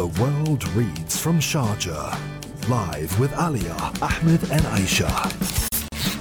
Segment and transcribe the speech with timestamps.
[0.00, 2.18] The world reads from Sharjah.
[2.70, 5.12] Live with Alia, Ahmed, and Aisha.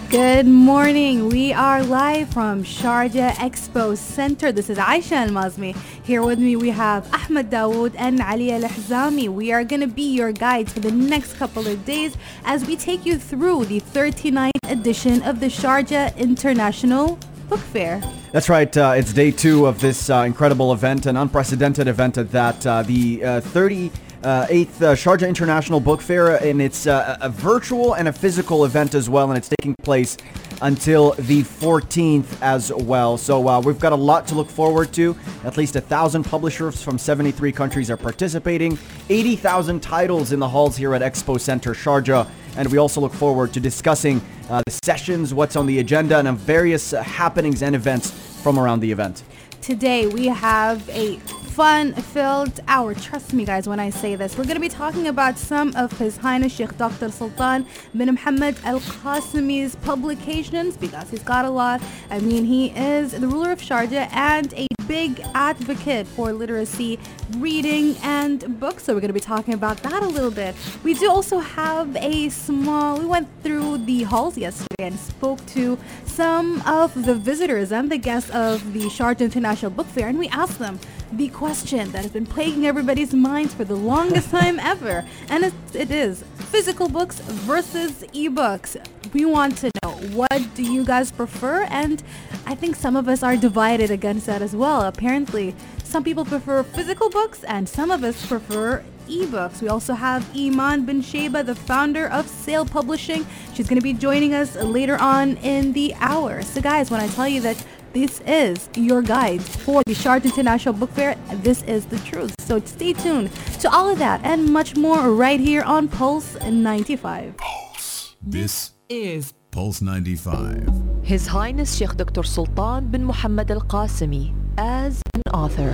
[0.09, 1.29] Good morning.
[1.29, 4.51] We are live from Sharjah Expo Center.
[4.51, 5.77] This is Aisha Al Mazmi.
[6.03, 9.29] Here with me we have Ahmed Dawood and Ali Al Hzami.
[9.29, 12.75] We are going to be your guides for the next couple of days as we
[12.75, 17.17] take you through the 39th edition of the Sharjah International
[17.49, 18.01] Book Fair.
[18.31, 18.75] That's right.
[18.77, 22.65] Uh, it's day two of this uh, incredible event, an unprecedented event at that.
[22.65, 23.91] Uh, the uh, 30
[24.23, 28.65] uh, 8th uh, Sharjah International Book Fair, and it's uh, a virtual and a physical
[28.65, 30.17] event as well, and it's taking place
[30.61, 33.17] until the 14th as well.
[33.17, 35.15] So uh, we've got a lot to look forward to.
[35.43, 38.77] At least a thousand publishers from 73 countries are participating.
[39.09, 42.27] 80,000 titles in the halls here at Expo Center Sharjah,
[42.59, 46.37] and we also look forward to discussing uh, the sessions, what's on the agenda, and
[46.37, 48.11] various uh, happenings and events
[48.43, 49.23] from around the event.
[49.61, 51.17] Today we have a
[51.49, 52.93] fun-filled hour.
[52.93, 54.37] Trust me, guys, when I say this.
[54.37, 57.09] We're going to be talking about some of His Highness Sheikh Dr.
[57.11, 57.65] Sultan
[57.95, 61.81] bin Muhammad Al Qasimi's publications because he's got a lot.
[62.09, 66.97] I mean, he is the ruler of Sharjah and a big advocate for literacy,
[67.37, 68.83] reading, and books.
[68.83, 70.55] So we're going to be talking about that a little bit.
[70.83, 72.99] We do also have a small.
[72.99, 77.97] We went through the halls yesterday and spoke to some of the visitors and the
[77.97, 80.79] guests of the Sharjah International Book Fair, and we asked them
[81.11, 85.05] the question that has been plaguing everybody's minds for the longest time ever.
[85.29, 88.77] And it, it is physical books versus ebooks.
[89.13, 91.63] We want to know what do you guys prefer?
[91.63, 92.03] And
[92.45, 94.83] I think some of us are divided against that as well.
[94.83, 99.61] Apparently, some people prefer physical books and some of us prefer ebooks.
[99.61, 103.25] We also have Iman bin Sheba, the founder of Sale Publishing.
[103.53, 106.43] She's going to be joining us later on in the hour.
[106.43, 110.73] So guys, when I tell you that this is your guide for the Sharjah International
[110.73, 111.15] Book Fair.
[111.41, 112.33] This is the truth.
[112.39, 117.37] So stay tuned to all of that and much more right here on Pulse 95.
[117.37, 118.15] Pulse.
[118.21, 120.69] This is Pulse 95.
[121.03, 122.23] His Highness Sheikh Dr.
[122.23, 125.71] Sultan bin Muhammad Al Qasimi as an author.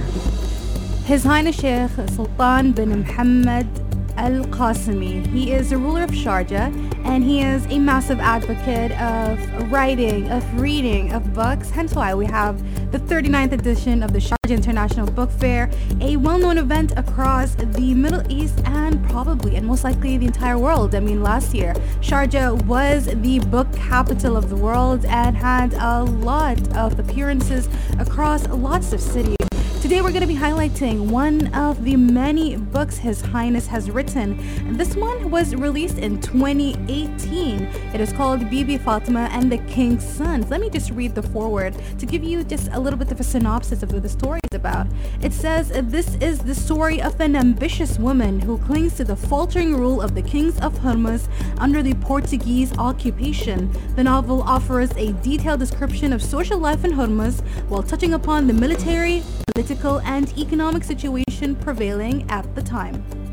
[1.06, 3.68] His Highness Sheikh Sultan bin Muhammad
[4.18, 5.26] Al Qasimi.
[5.28, 10.59] He is the ruler of Sharjah and he is a massive advocate of writing, of
[10.59, 11.70] reading, of books.
[11.70, 12.62] Hence why we have
[12.92, 15.70] the 39th edition of the Sharjah International Book Fair,
[16.02, 20.58] a well known event across the Middle East and probably and most likely the entire
[20.58, 20.96] world.
[20.96, 26.03] I mean, last year, Sharjah was the book capital of the world and had a
[26.03, 29.45] lot of appearances across lots of cities.
[29.85, 34.75] Today we're going to be highlighting one of the many books His Highness has written.
[34.75, 37.62] This one was released in 2018.
[37.94, 40.50] It is called Bibi Fatima and the King's Sons.
[40.50, 43.23] Let me just read the foreword to give you just a little bit of a
[43.23, 44.88] synopsis of the story about.
[45.22, 49.76] It says, This is the story of an ambitious woman who clings to the faltering
[49.76, 51.28] rule of the kings of Hormuz
[51.58, 53.70] under the Portuguese occupation.
[53.96, 58.54] The novel offers a detailed description of social life in Hormuz while touching upon the
[58.54, 59.24] military,
[59.54, 63.25] political, and economic situation prevailing at the time.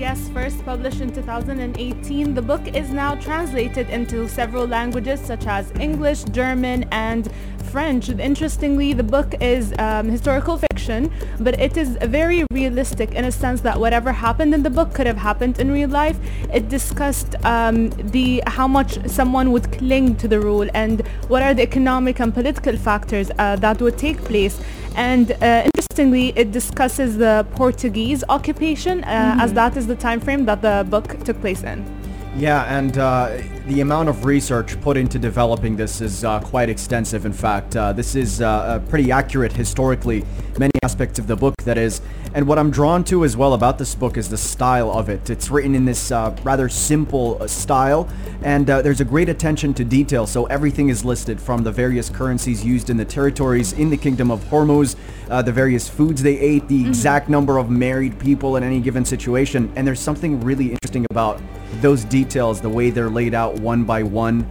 [0.00, 5.70] Yes, first published in 2018, the book is now translated into several languages such as
[5.72, 7.30] English, German, and
[7.70, 8.08] French.
[8.08, 13.60] Interestingly, the book is um, historical fiction, but it is very realistic in a sense
[13.60, 16.16] that whatever happened in the book could have happened in real life.
[16.50, 21.52] It discussed um, the how much someone would cling to the rule and what are
[21.52, 24.58] the economic and political factors uh, that would take place.
[24.96, 29.40] And uh, interestingly, it discusses the Portuguese occupation uh, mm-hmm.
[29.40, 31.99] as that is the time frame that the book took place in.
[32.36, 37.26] Yeah, and uh, the amount of research put into developing this is uh, quite extensive.
[37.26, 40.24] In fact, uh, this is uh, pretty accurate historically,
[40.56, 42.00] many aspects of the book, that is.
[42.32, 45.28] And what I'm drawn to as well about this book is the style of it.
[45.28, 48.08] It's written in this uh, rather simple uh, style,
[48.42, 50.24] and there's a great attention to detail.
[50.24, 54.30] So everything is listed from the various currencies used in the territories in the Kingdom
[54.30, 54.94] of Hormuz,
[55.26, 56.88] the various foods they ate, the mm-hmm.
[56.88, 59.72] exact number of married people in any given situation.
[59.74, 61.40] And there's something really interesting about
[61.80, 64.50] those details, the way they're laid out one by one,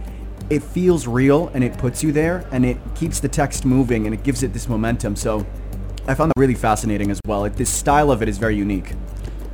[0.50, 4.14] it feels real and it puts you there and it keeps the text moving and
[4.14, 5.14] it gives it this momentum.
[5.16, 5.46] So
[6.08, 7.44] I found that really fascinating as well.
[7.44, 8.92] It, this style of it is very unique.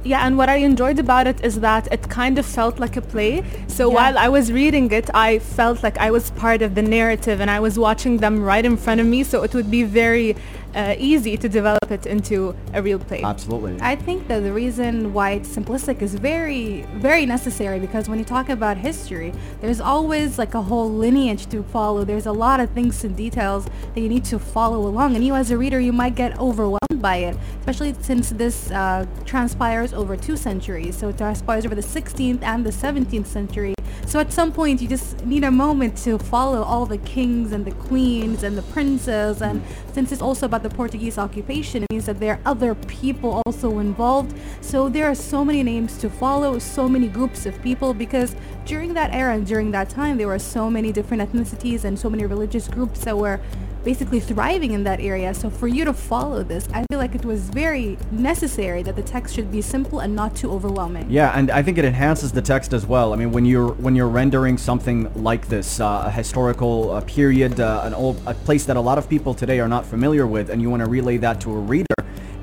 [0.04, 3.02] Yeah, and what I enjoyed about it is that it kind of felt like a
[3.02, 3.42] play.
[3.66, 3.94] So yeah.
[3.94, 7.50] while I was reading it, I felt like I was part of the narrative and
[7.50, 9.24] I was watching them right in front of me.
[9.24, 10.36] So it would be very
[10.76, 13.23] uh, easy to develop it into a real play.
[13.23, 13.78] Absolutely.
[13.81, 18.25] I think that the reason why it's simplistic is very, very necessary because when you
[18.25, 19.32] talk about history,
[19.62, 22.05] there's always like a whole lineage to follow.
[22.05, 25.17] There's a lot of things and details that you need to follow along.
[25.17, 29.06] And you as a reader, you might get overwhelmed by it, especially since this uh,
[29.25, 30.96] transpires over two centuries.
[30.96, 33.75] So it transpires over the 16th and the 17th century.
[34.16, 37.66] So at some point, you just need a moment to follow all the kings and
[37.66, 39.42] the queens and the princes.
[39.42, 43.42] And since it's also about the Portuguese occupation, it means that there are other people
[43.44, 44.34] also involved.
[44.62, 48.34] So there are so many names to follow, so many groups of people, because
[48.64, 52.08] during that era and during that time, there were so many different ethnicities and so
[52.08, 53.38] many religious groups that were
[53.87, 55.33] basically thriving in that area.
[55.33, 59.03] So for you to follow this, I feel like it was very necessary that the
[59.03, 61.09] text should be simple and not too overwhelming.
[61.09, 63.12] Yeah, and I think it enhances the text as well.
[63.12, 67.61] I mean, when you're when you're rendering something like this, uh, a historical uh, period,
[67.61, 70.50] uh, an old a place that a lot of people today are not familiar with,
[70.50, 71.87] and you want to relay that to a reader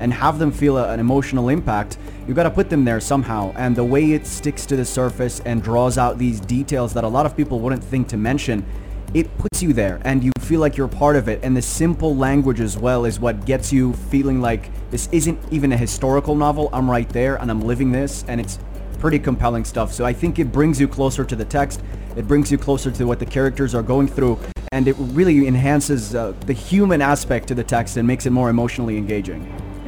[0.00, 3.52] and have them feel a, an emotional impact, you got to put them there somehow.
[3.56, 7.08] And the way it sticks to the surface and draws out these details that a
[7.08, 8.64] lot of people wouldn't think to mention
[9.14, 11.40] it puts you there and you feel like you're part of it.
[11.44, 15.72] And the simple language as well is what gets you feeling like this isn't even
[15.72, 16.68] a historical novel.
[16.72, 18.58] I'm right there and i'm living this and it's
[18.98, 19.92] pretty compelling stuff.
[19.92, 21.80] So i think it brings you closer to the text.
[22.16, 24.38] It brings you closer to what the characters are going through.
[24.72, 28.50] And it really enhances uh, the human aspect to the text and makes it more
[28.50, 29.40] emotionally engaging.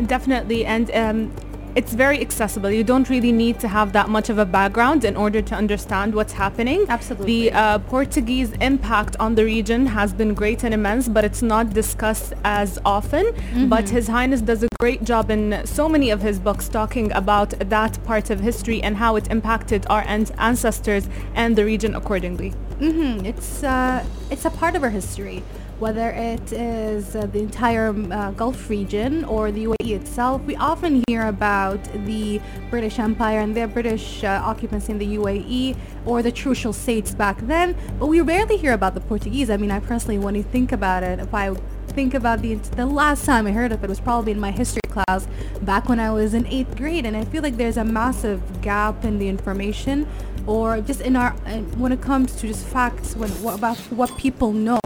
[0.07, 1.33] Definitely, and um,
[1.77, 2.71] it's very accessible.
[2.71, 6.15] You don't really need to have that much of a background in order to understand
[6.15, 6.87] what's happening.
[6.89, 7.27] Absolutely.
[7.27, 11.65] The uh, Portuguese impact on the region has been great and immense, but it's not
[11.83, 13.25] discussed as often.
[13.69, 17.51] But His Highness does a great job in so many of his books talking about
[17.77, 22.51] that part of history and how it impacted our an- ancestors and the region accordingly.
[22.79, 25.43] hmm It's uh, it's a part of our history,
[25.79, 30.43] whether it is uh, the entire um, uh, Gulf region or the UAE itself.
[30.43, 32.41] We often hear about the
[32.71, 35.77] British Empire and their British uh, occupancy in the UAE
[36.07, 39.51] or the Trucial States back then, but we rarely hear about the Portuguese.
[39.51, 41.55] I mean, I personally, when you think about it, if I
[41.89, 44.83] think about the the last time I heard of it was probably in my history
[44.91, 45.27] class
[45.63, 49.05] back when I was in eighth grade, and I feel like there's a massive gap
[49.05, 50.09] in the information,
[50.47, 51.33] or just in our
[51.77, 54.81] when it comes to just facts when what about what people know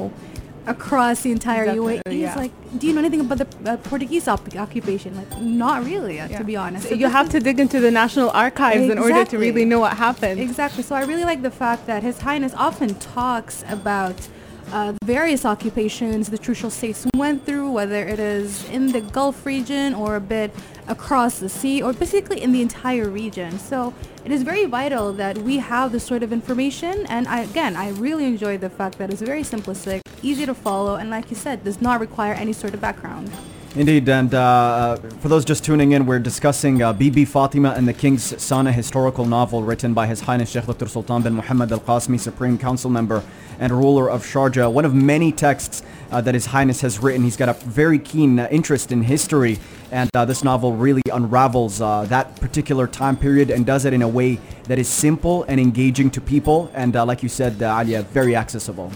[0.67, 2.03] across the entire UAE.
[2.07, 2.29] yeah.
[2.29, 5.17] It's like, do you know anything about the uh, Portuguese op- occupation?
[5.17, 6.89] Like, not really, uh, to be honest.
[6.89, 9.97] So you have to dig into the national archives in order to really know what
[9.97, 10.41] happened.
[10.41, 10.83] Exactly.
[10.83, 14.29] So I really like the fact that His Highness often talks about
[14.73, 19.95] uh, various occupations the Trucial States went through, whether it is in the Gulf region
[19.95, 20.55] or a bit
[20.89, 23.59] across the sea, or basically in the entire region.
[23.59, 23.95] So
[24.25, 27.07] it is very vital that we have this sort of information.
[27.07, 30.97] And I, again, I really enjoy the fact that it's very simplistic, easy to follow,
[30.97, 33.31] and like you said, does not require any sort of background.
[33.77, 37.93] Indeed, and uh, for those just tuning in, we're discussing uh, Bibi Fatima and the
[37.93, 40.89] King's Son, a historical novel written by His Highness Sheikh Dr.
[40.89, 43.23] Sultan bin Muhammad Al Qasimi, Supreme Council Member
[43.61, 44.73] and ruler of Sharjah.
[44.73, 47.23] One of many texts uh, that His Highness has written.
[47.23, 49.61] He's got a very keen uh, interest in history,
[49.93, 54.03] and uh, this novel really unravels uh, that particular time period and does it in
[54.03, 57.79] a way that is simple and engaging to people, and uh, like you said, uh,
[57.79, 58.91] Alia, very accessible.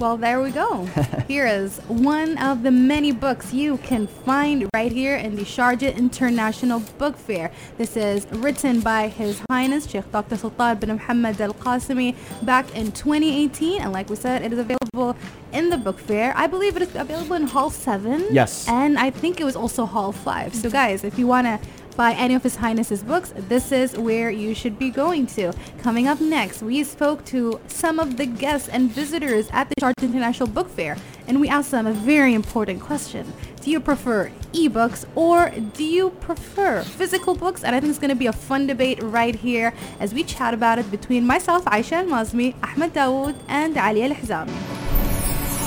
[0.00, 0.84] Well, there we go.
[1.28, 5.94] here is one of the many books you can find right here in the Sharjah
[5.94, 7.52] International Book Fair.
[7.76, 10.38] This is written by His Highness Sheikh Dr.
[10.38, 12.16] Sultan bin Muhammad Al Qasimi
[12.46, 13.82] back in 2018.
[13.82, 15.18] And like we said, it is available
[15.52, 16.32] in the book fair.
[16.34, 18.28] I believe it is available in Hall 7.
[18.30, 18.66] Yes.
[18.68, 20.54] And I think it was also Hall 5.
[20.54, 21.60] So, guys, if you want to
[22.00, 25.52] buy any of His Highness's books, this is where you should be going to.
[25.82, 30.04] Coming up next, we spoke to some of the guests and visitors at the Sharjah
[30.04, 30.96] International Book Fair,
[31.28, 33.30] and we asked them a very important question.
[33.60, 37.64] Do you prefer ebooks or do you prefer physical books?
[37.64, 40.54] And I think it's going to be a fun debate right here as we chat
[40.54, 44.56] about it between myself, Aisha Al-Mazmi, Ahmed Dawood, and Ali Al-Hizami.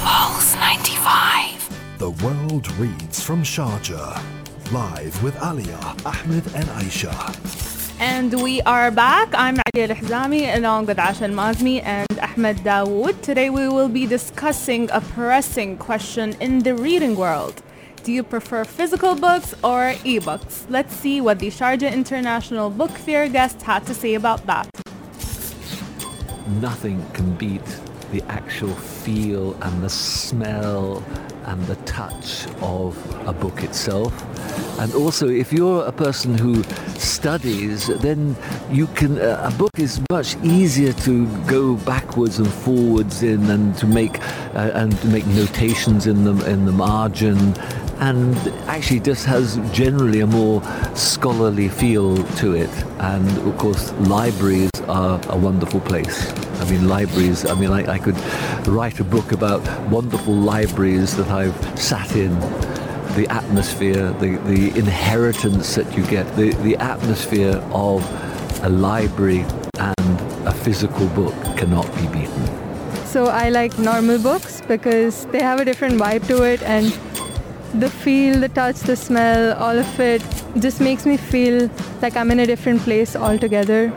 [0.02, 2.00] Pulse 95.
[2.00, 4.43] The world reads from Sharjah.
[4.72, 7.14] Live with Alia, Ahmed, and Aisha.
[8.00, 9.30] And we are back.
[9.34, 13.22] I'm Ali Al-Hizami along with Aisha Al-Mazmi and Ahmed Dawood.
[13.22, 17.62] Today we will be discussing a pressing question in the reading world.
[18.04, 20.66] Do you prefer physical books or ebooks?
[20.70, 24.68] Let's see what the Sharjah International Book Fair guests had to say about that.
[26.62, 27.66] nothing can beat
[28.12, 31.04] the actual feel and the smell
[31.46, 32.98] and the touch of
[33.28, 34.14] a book itself.
[34.80, 36.64] And also, if you're a person who
[36.98, 38.36] studies, then
[38.72, 39.20] you can.
[39.20, 44.20] Uh, a book is much easier to go backwards and forwards in, and to make
[44.56, 47.54] uh, and to make notations in the in the margin,
[48.00, 48.36] and
[48.68, 50.62] actually just has generally a more
[50.96, 52.70] scholarly feel to it.
[53.00, 56.32] And of course, libraries are a wonderful place.
[56.60, 58.18] I mean, libraries, I mean, I, I could
[58.68, 62.34] write a book about wonderful libraries that I've sat in
[63.16, 68.04] the atmosphere, the, the inheritance that you get, the, the atmosphere of
[68.64, 69.46] a library
[69.78, 72.64] and a physical book cannot be beaten.
[73.06, 76.92] So I like normal books because they have a different vibe to it and
[77.74, 80.22] the feel, the touch, the smell, all of it
[80.60, 81.70] just makes me feel
[82.02, 83.92] like I'm in a different place altogether.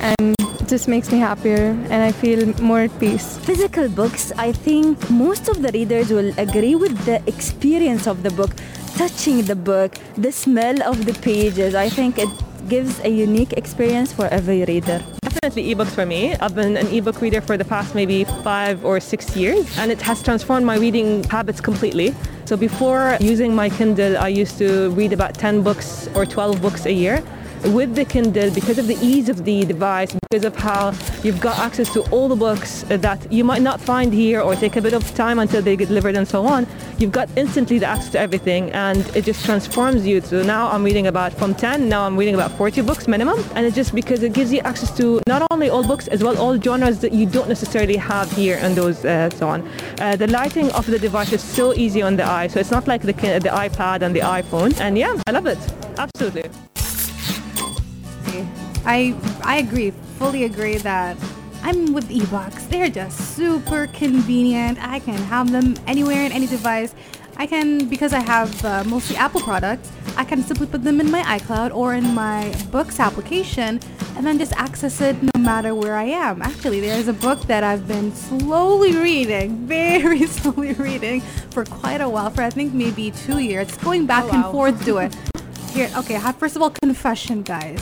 [0.00, 0.34] And
[0.66, 3.38] just makes me happier and I feel more at peace.
[3.38, 8.30] Physical books, I think most of the readers will agree with the experience of the
[8.30, 8.50] book,
[8.96, 11.74] touching the book, the smell of the pages.
[11.74, 12.28] I think it
[12.68, 15.02] gives a unique experience for every reader.
[15.30, 16.34] Definitely ebooks for me.
[16.34, 20.02] I've been an ebook reader for the past maybe five or six years and it
[20.02, 22.14] has transformed my reading habits completely.
[22.46, 26.84] So before using my Kindle, I used to read about 10 books or 12 books
[26.84, 27.22] a year
[27.64, 31.58] with the Kindle, because of the ease of the device, because of how you've got
[31.58, 34.92] access to all the books that you might not find here or take a bit
[34.92, 36.66] of time until they get delivered and so on,
[36.98, 40.20] you've got instantly the access to everything and it just transforms you.
[40.20, 43.38] So now I'm reading about from 10, now I'm reading about 40 books minimum.
[43.54, 46.38] And it's just because it gives you access to not only all books as well
[46.38, 49.68] all genres that you don't necessarily have here and those uh, so on.
[50.00, 52.46] Uh, the lighting of the device is so easy on the eye.
[52.46, 54.78] So it's not like the, the iPad and the iPhone.
[54.80, 55.58] And yeah, I love it.
[55.98, 56.50] Absolutely.
[58.84, 61.16] I I agree, fully agree that
[61.62, 62.68] I'm with ebooks.
[62.68, 64.78] They're just super convenient.
[64.80, 66.94] I can have them anywhere in any device.
[67.36, 69.90] I can because I have uh, mostly Apple products.
[70.16, 73.80] I can simply put them in my iCloud or in my Books application,
[74.16, 76.42] and then just access it no matter where I am.
[76.42, 81.20] Actually, there's a book that I've been slowly reading, very slowly reading
[81.50, 84.34] for quite a while, for I think maybe two years, going back oh, wow.
[84.34, 85.16] and forth to it.
[85.72, 87.80] Here, okay, first of all, confession, guys.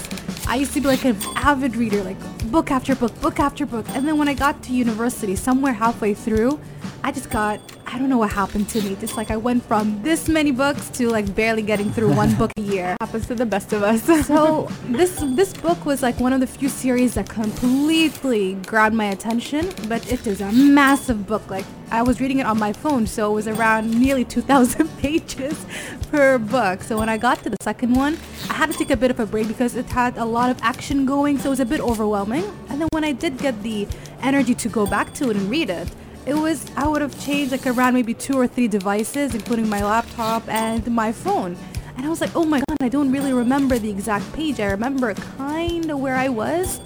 [0.49, 2.17] I used to be like an avid reader, like
[2.50, 3.85] book after book, book after book.
[3.90, 6.59] And then when I got to university, somewhere halfway through,
[7.05, 8.97] I just got I don't know what happened to me.
[8.97, 12.52] Just like I went from this many books to like barely getting through one book
[12.59, 12.97] a year.
[13.00, 14.02] Happens to the best of us.
[14.26, 19.07] so this this book was like one of the few series that completely grabbed my
[19.07, 19.73] attention.
[19.88, 21.49] But it is a massive book.
[21.50, 25.64] Like I was reading it on my phone, so it was around nearly 2,000 pages
[26.11, 26.83] per book.
[26.83, 28.18] So when I got to the second one,
[28.50, 30.59] I had to take a bit of a break because it had a lot of
[30.61, 32.45] action going, so it was a bit overwhelming.
[32.68, 33.88] And then when I did get the
[34.21, 35.88] energy to go back to it and read it,
[36.29, 39.83] it was I would have changed like around maybe two or three devices, including my
[39.83, 41.57] laptop and my phone.
[41.97, 44.61] And I was like, oh my god, I don't really remember the exact page.
[44.61, 46.81] I remember kind of where I was,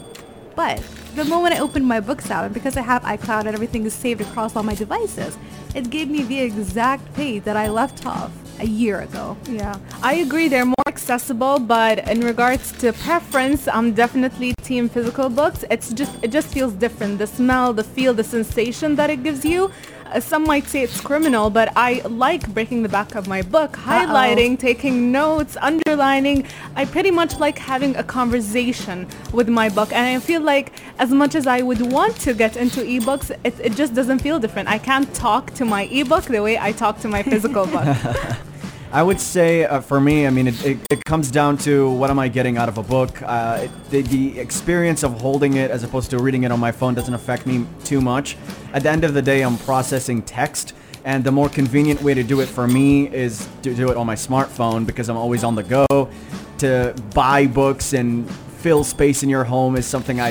[0.54, 0.80] but
[1.16, 3.92] the moment I opened my books app, and because I have iCloud and everything is
[3.92, 5.36] saved across all my devices,
[5.74, 9.36] it gave me the exact page that I left off a year ago.
[9.48, 10.48] Yeah, I agree.
[10.48, 15.64] They're more accessible, but in regards to preference, I'm definitely team physical books.
[15.70, 17.18] It's just it just feels different.
[17.18, 19.70] The smell, the feel, the sensation that it gives you.
[20.12, 23.72] Uh, some might say it's criminal, but I like breaking the back of my book,
[23.72, 24.56] highlighting, Uh-oh.
[24.68, 26.46] taking notes, underlining.
[26.76, 31.10] I pretty much like having a conversation with my book, and I feel like as
[31.10, 34.68] much as I would want to get into ebooks, it, it just doesn't feel different.
[34.68, 37.96] I can't talk to my ebook the way I talk to my physical book.
[38.92, 42.10] I would say uh, for me, I mean, it, it, it, comes down to what
[42.10, 43.22] am I getting out of a book.
[43.22, 46.72] Uh, it, the, the, experience of holding it as opposed to reading it on my
[46.72, 48.36] phone doesn't affect me too much.
[48.74, 50.74] At the end of the day, I'm processing text,
[51.06, 54.06] and the more convenient way to do it for me is to do it on
[54.06, 56.10] my smartphone because I'm always on the go.
[56.58, 60.28] To buy books and fill space in your home is something I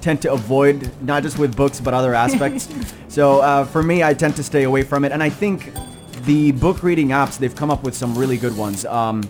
[0.00, 2.66] tend to avoid, not just with books but other aspects.
[3.08, 5.70] so uh, for me, I tend to stay away from it, and I think
[6.24, 8.84] the book reading apps, they've come up with some really good ones.
[8.84, 9.28] Um,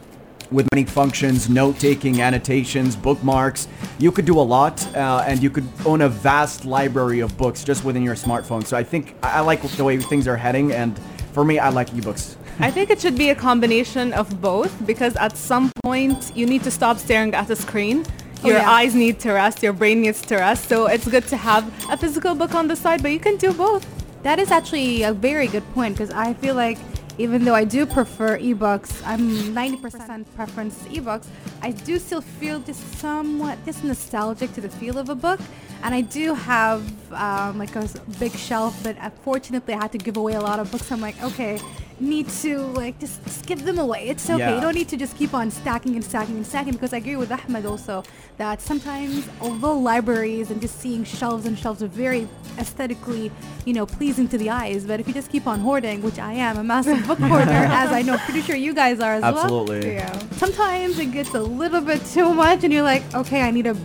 [0.51, 3.69] with many functions, note taking, annotations, bookmarks.
[3.99, 7.63] You could do a lot, uh, and you could own a vast library of books
[7.63, 8.67] just within your smartphone.
[8.67, 10.99] So I think I, I like the way things are heading, and
[11.33, 12.37] for me, I like ebooks.
[12.59, 16.63] I think it should be a combination of both because at some point you need
[16.65, 18.05] to stop staring at a screen.
[18.43, 18.71] Oh, your oh, yeah.
[18.71, 20.69] eyes need to rest, your brain needs to rest.
[20.69, 23.53] So it's good to have a physical book on the side, but you can do
[23.53, 24.00] both.
[24.23, 26.79] That is actually a very good point because I feel like
[27.17, 31.27] even though I do prefer ebooks, I'm 90% preference ebooks.
[31.63, 35.41] I do still feel just somewhat just nostalgic to the feel of a book,
[35.83, 38.79] and I do have um, like a big shelf.
[38.83, 40.91] But unfortunately, I had to give away a lot of books.
[40.91, 41.59] I'm like, okay,
[42.01, 44.09] need to like just, just give them away.
[44.09, 44.39] It's okay.
[44.39, 44.55] Yeah.
[44.55, 47.17] You don't need to just keep on stacking and stacking and stacking because I agree
[47.17, 48.03] with Ahmed also
[48.39, 52.27] that sometimes although libraries and just seeing shelves and shelves are very
[52.59, 53.31] aesthetically,
[53.65, 56.33] you know, pleasing to the eyes, but if you just keep on hoarding, which I
[56.33, 59.39] am a massive book hoarder, as I know pretty sure you guys are as well.
[59.39, 59.95] Absolutely.
[59.95, 60.19] Yeah.
[60.33, 63.77] Sometimes it gets a little bit too much and you're like, okay, I need a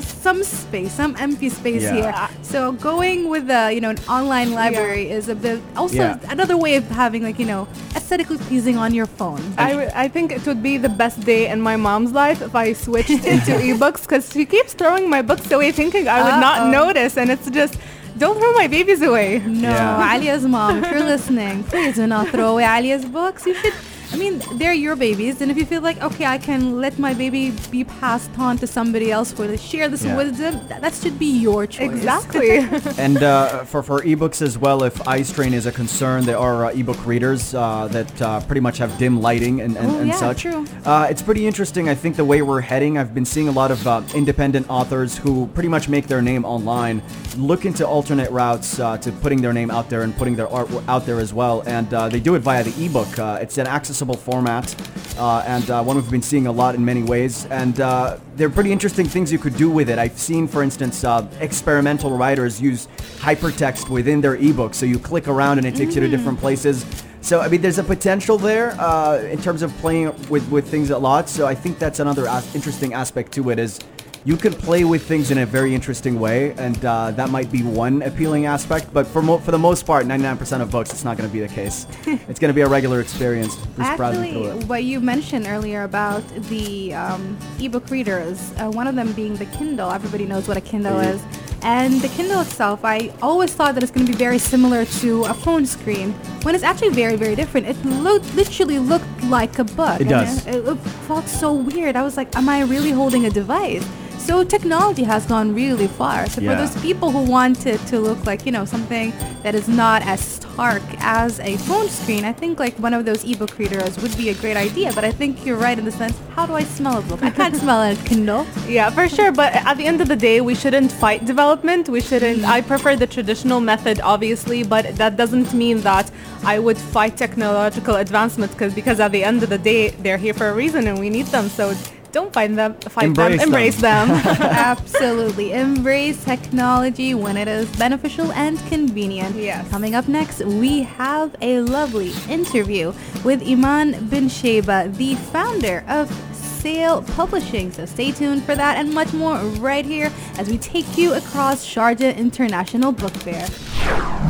[0.00, 1.94] some space, some empty space Yeah.
[1.94, 2.28] here.
[2.42, 6.18] So going with the, you know, an online library is a bit also Yeah.
[6.30, 9.40] another way of having like, you know, aesthetically pleasing on your phone.
[9.58, 12.54] I, w- I think it would be the best day in my mom's life if
[12.54, 16.40] I switched into ebooks because she keeps throwing my books away thinking I would Uh-oh.
[16.40, 17.76] not notice and it's just
[18.18, 19.38] don't throw my babies away.
[19.40, 20.14] No, Yeah.
[20.16, 23.46] Alia's mom, if you're listening, please do not throw away Alia's books.
[23.46, 23.72] You should.
[24.12, 27.14] I mean, they're your babies, and if you feel like, okay, I can let my
[27.14, 30.16] baby be passed on to somebody else for to share this Yeah.
[30.16, 31.90] wisdom, that, that should be your choice.
[31.90, 32.58] Exactly.
[32.98, 36.66] and uh, for, for ebooks as well, if eye strain is a concern, there are
[36.66, 40.08] uh, ebook readers uh, that uh, pretty much have dim lighting and, and, Oh, and
[40.08, 40.42] yeah, such.
[40.42, 40.66] true.
[40.84, 41.88] Uh, it's pretty interesting.
[41.88, 45.16] I think the way we're heading, I've been seeing a lot of uh, independent authors
[45.16, 47.02] who pretty much make their name online,
[47.38, 50.68] look into alternate routes uh, to putting their name out there and putting their art
[50.86, 51.62] out there as well.
[51.66, 53.18] And uh, they do it via the ebook.
[53.18, 53.66] Uh, it's an
[54.02, 54.74] accessible format.
[55.18, 58.46] Uh, and uh, one we've been seeing a lot in many ways, and uh, there
[58.46, 59.98] are pretty interesting things you could do with it.
[59.98, 65.28] I've seen, for instance, uh, experimental writers use hypertext within their ebooks, so you click
[65.28, 66.84] around and it takes you to different places.
[67.20, 70.90] So I mean, there's a potential there uh, in terms of playing with with things
[70.90, 71.28] a lot.
[71.28, 73.78] So I think that's another as- interesting aspect to it is
[74.24, 77.62] you can play with things in a very interesting way, and uh, that might be
[77.62, 78.92] one appealing aspect.
[78.92, 81.40] But for mo- for the most part, 99% of books, it's not going to be
[81.40, 81.86] the case.
[82.06, 83.56] it's going to be a regular experience.
[83.78, 89.34] Actually, what you mentioned earlier about the um, ebook readers, uh, one of them being
[89.36, 89.90] the Kindle.
[89.90, 91.14] Everybody knows what a Kindle Mhm.
[91.14, 91.22] is.
[91.64, 95.24] And the Kindle itself, I always thought that it's going to be very similar to
[95.24, 96.10] a phone screen,
[96.42, 97.68] when it's actually very, very different.
[97.68, 100.00] It lo- literally looked like a book.
[100.00, 100.44] It does.
[100.46, 100.76] It, it
[101.06, 101.94] felt so weird.
[101.94, 103.86] I was like, am I really holding a device?
[104.26, 106.28] So technology has gone really far.
[106.28, 106.50] So Yeah.
[106.50, 109.12] for those people who want it to look like, you know, something
[109.42, 113.24] that is not as stark as a phone screen, I think like one of those
[113.24, 114.92] ebook readers would be a great idea.
[114.94, 117.20] But I think you're right in the sense, how do I smell a book?
[117.22, 118.46] I can't smell a Kindle.
[118.68, 119.32] Yeah, for sure.
[119.32, 121.88] But at the end of the day, we shouldn't fight development.
[121.88, 122.38] We shouldn't.
[122.42, 122.56] Mm-hmm.
[122.56, 126.06] I prefer the traditional method, obviously, but that doesn't mean that
[126.44, 130.34] I would fight technological advancement because because at the end of the day, they're here
[130.40, 131.48] for a reason and we need them.
[131.48, 131.74] So
[132.12, 132.74] don't find them.
[132.74, 133.48] Fight Embrace them.
[133.48, 134.10] Embrace them.
[134.40, 135.52] Absolutely.
[135.52, 139.34] Embrace technology when it is beneficial and convenient.
[139.34, 139.68] Yes.
[139.70, 142.92] Coming up next, we have a lovely interview
[143.24, 147.72] with Iman bin Sheba, the founder of Sale Publishing.
[147.72, 151.66] So stay tuned for that and much more right here as we take you across
[151.66, 153.48] Sharjah International Book Fair.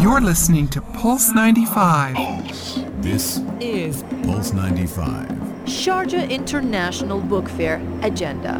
[0.00, 2.14] You're listening to Pulse 95.
[2.14, 2.80] Pulse.
[3.00, 5.51] This is Pulse 95.
[5.64, 8.58] Sharjah International Book Fair Agenda.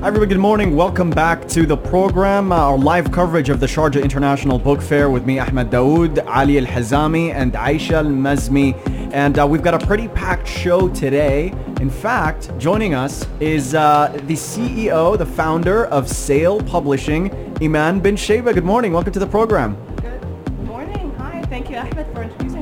[0.00, 0.76] Hi everybody, good morning.
[0.76, 5.08] Welcome back to the program, uh, our live coverage of the Sharjah International Book Fair
[5.08, 8.74] with me, Ahmed Daoud, Ali Al-Hazami, and Aisha Al-Mazmi.
[9.14, 11.54] And uh, we've got a pretty packed show today.
[11.80, 17.30] In fact, joining us is uh, the CEO, the founder of Sale Publishing,
[17.62, 18.52] Iman bin Sheba.
[18.52, 18.92] Good morning.
[18.92, 19.78] Welcome to the program.
[20.02, 20.22] Good
[20.66, 21.10] morning.
[21.14, 21.40] Hi.
[21.48, 22.53] Thank you, Ahmed, for introducing me.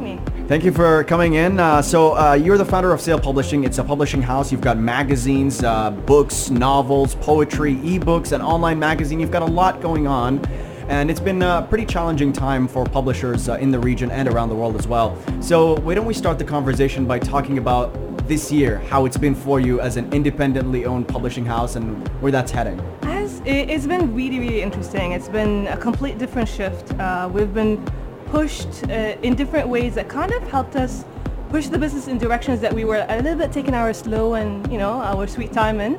[0.52, 1.58] Thank you for coming in.
[1.58, 3.64] Uh, so uh, you're the founder of Sale Publishing.
[3.64, 4.52] It's a publishing house.
[4.52, 9.18] You've got magazines, uh, books, novels, poetry, ebooks, an online magazine.
[9.18, 10.44] You've got a lot going on.
[10.88, 14.50] And it's been a pretty challenging time for publishers uh, in the region and around
[14.50, 15.16] the world as well.
[15.40, 17.94] So why don't we start the conversation by talking about
[18.28, 22.30] this year, how it's been for you as an independently owned publishing house and where
[22.30, 22.78] that's heading.
[23.04, 25.12] As it- it's been really, really interesting.
[25.12, 26.92] It's been a complete different shift.
[27.00, 27.82] Uh, we've been
[28.32, 31.04] pushed uh, in different ways that kind of helped us
[31.50, 34.50] push the business in directions that we were a little bit taking our slow and
[34.72, 35.92] you know our sweet time in.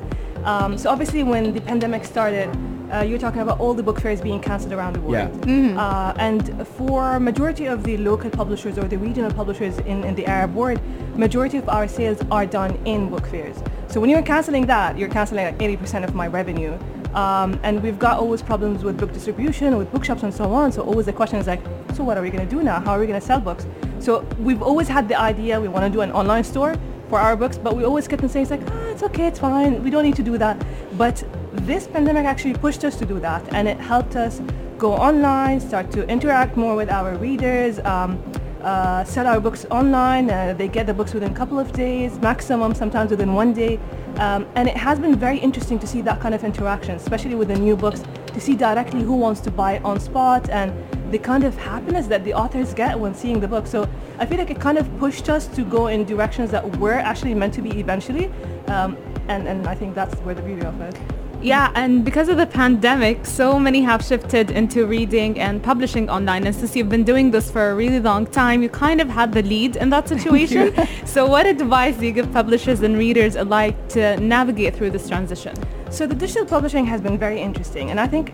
[0.44, 2.48] Um, so obviously, when the pandemic started,
[2.92, 5.46] uh, you're talking about all the book fairs being cancelled around the world.
[5.46, 5.80] Yeah.
[5.80, 10.26] Uh, and for majority of the local publishers or the regional publishers in, in the
[10.26, 10.80] Arab world,
[11.16, 13.56] majority of our sales are done in book fairs.
[13.86, 16.76] So when you're canceling that, you're canceling like 80% of my revenue.
[17.14, 20.72] Um, and we've got always problems with book distribution, with bookshops and so on.
[20.72, 21.60] So always the question is like,
[21.94, 22.80] so what are we going to do now?
[22.80, 23.66] How are we going to sell books?
[24.00, 26.74] So we've always had the idea we want to do an online store
[27.08, 29.38] for our books, but we always kept on saying it's like, ah, it's okay, it's
[29.38, 29.82] fine.
[29.84, 30.60] We don't need to do that.
[30.98, 31.22] But
[31.52, 34.40] this pandemic actually pushed us to do that, and it helped us
[34.78, 38.20] go online, start to interact more with our readers, um,
[38.64, 40.30] uh, sell our books online.
[40.30, 43.78] Uh, they get the books within a couple of days, maximum sometimes within one day.
[44.16, 47.48] Um, and it has been very interesting to see that kind of interaction, especially with
[47.48, 50.72] the new books, to see directly who wants to buy on spot and
[51.12, 53.66] the kind of happiness that the authors get when seeing the book.
[53.66, 56.94] So I feel like it kind of pushed us to go in directions that were
[56.94, 58.32] actually meant to be eventually.
[58.68, 58.96] Um,
[59.28, 61.23] and, and I think that's where the beauty of it.
[61.44, 66.46] Yeah, and because of the pandemic, so many have shifted into reading and publishing online.
[66.46, 69.34] And since you've been doing this for a really long time, you kind of had
[69.34, 70.74] the lead in that situation.
[71.04, 75.54] so what advice do you give publishers and readers alike to navigate through this transition?
[75.90, 78.32] So the digital publishing has been very interesting, and I think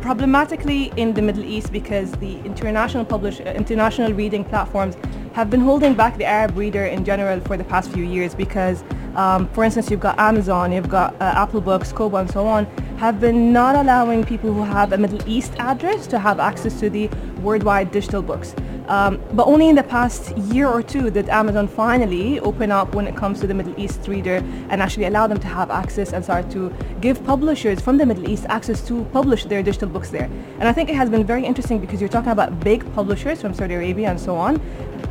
[0.00, 4.96] problematically in the Middle East because the international publish uh, international reading platforms
[5.32, 8.84] have been holding back the Arab reader in general for the past few years because
[9.16, 12.66] um, for instance you've got Amazon, you've got uh, Apple Books, Kobo and so on
[13.02, 16.88] have been not allowing people who have a Middle East address to have access to
[16.88, 17.08] the
[17.42, 18.54] worldwide digital books.
[18.86, 23.08] Um, but only in the past year or two did Amazon finally open up when
[23.08, 24.36] it comes to the Middle East reader
[24.68, 28.28] and actually allow them to have access and start to give publishers from the Middle
[28.28, 30.30] East access to publish their digital books there.
[30.60, 33.52] And I think it has been very interesting because you're talking about big publishers from
[33.52, 34.60] Saudi Arabia and so on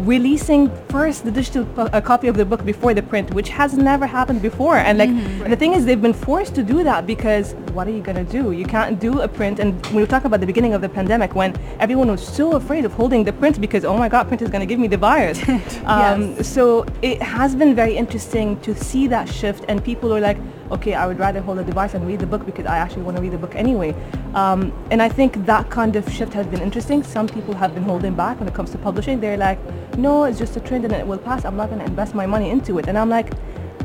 [0.05, 4.05] releasing first the digital a copy of the book before the print, which has never
[4.05, 4.77] happened before.
[4.77, 5.49] And like mm-hmm.
[5.49, 8.51] the thing is, they've been forced to do that because what are you gonna do?
[8.51, 9.59] You can't do a print.
[9.59, 12.85] And we were talking about the beginning of the pandemic when everyone was so afraid
[12.85, 15.37] of holding the print because oh my god, print is gonna give me the virus.
[15.85, 16.47] um, yes.
[16.47, 20.37] So it has been very interesting to see that shift, and people are like
[20.71, 23.17] okay, I would rather hold a device and read the book because I actually want
[23.17, 23.93] to read the book anyway.
[24.33, 27.03] Um, and I think that kind of shift has been interesting.
[27.03, 29.19] Some people have been holding back when it comes to publishing.
[29.19, 29.59] They're like,
[29.97, 31.45] no, it's just a trend and it will pass.
[31.45, 32.87] I'm not going to invest my money into it.
[32.87, 33.33] And I'm like,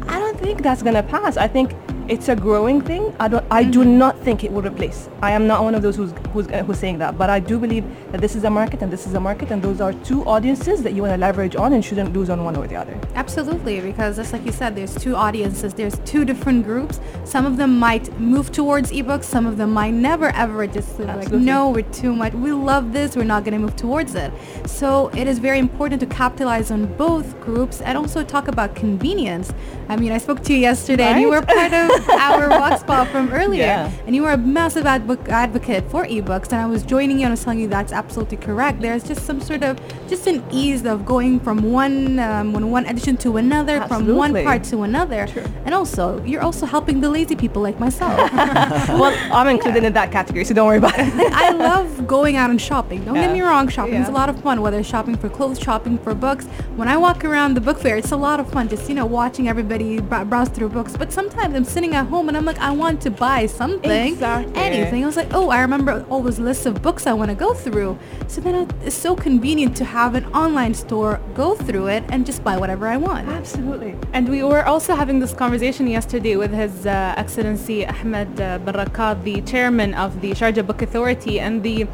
[0.09, 1.37] I don't think that's going to pass.
[1.37, 1.73] I think
[2.09, 3.15] it's a growing thing.
[3.19, 3.45] I don't.
[3.51, 3.71] I mm-hmm.
[3.73, 5.09] do not think it will replace.
[5.23, 7.19] I am not one of those who's who's, uh, who's saying that.
[7.19, 9.63] But I do believe that this is a market and this is a market, and
[9.63, 12.57] those are two audiences that you want to leverage on and shouldn't lose on one
[12.57, 12.99] or the other.
[13.15, 15.75] Absolutely, because just like you said, there's two audiences.
[15.75, 17.01] There's two different groups.
[17.25, 19.25] Some of them might move towards ebooks.
[19.25, 22.33] Some of them might never ever just like, no, we're too much.
[22.35, 23.17] We love this.
[23.17, 24.33] We're not going to move towards it.
[24.67, 29.53] So it is very important to capitalize on both groups and also talk about convenience.
[29.89, 31.13] I mean, I spoke to you yesterday, right?
[31.13, 33.93] and you were part of our Voxpop from earlier, yeah.
[34.07, 37.29] and you were a massive advo- advocate for ebooks, and I was joining you and
[37.29, 38.81] I was telling you that's absolutely correct.
[38.81, 43.17] There's just some sort of just an ease of going from one um, one edition
[43.19, 44.07] to another, absolutely.
[44.07, 45.45] from one part to another, True.
[45.65, 48.17] and also you're also helping the lazy people like myself.
[48.33, 49.89] well, I'm included yeah.
[49.89, 51.13] in that category, so don't worry about it.
[51.33, 53.05] I love going out and shopping.
[53.05, 53.27] Don't yeah.
[53.27, 54.61] get me wrong, shopping is a lot of fun.
[54.61, 56.47] Whether shopping for clothes, shopping for books.
[56.77, 58.69] When I walk around the book fair, it's a lot of fun.
[58.69, 60.97] Just you know, watching everybody browse through books.
[60.97, 64.55] But sometimes I'm sitting at home and I'm like, I want to buy something, exactly.
[64.55, 65.03] anything.
[65.03, 67.55] I was like, oh, I remember all those lists of books I want to go
[67.55, 67.99] through.
[68.29, 72.43] So then it's so convenient to have an online store, go through it, and just
[72.45, 73.29] buy whatever I want.
[73.29, 73.97] Absolutely.
[74.13, 78.75] And we were also having this conversation yesterday with His uh, Excellency Ahmed uh, bin
[78.75, 81.87] Rakad, the chairman of the Sharjah Book Authority, and the